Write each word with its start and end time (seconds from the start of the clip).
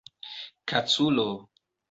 kaculo 0.69 1.29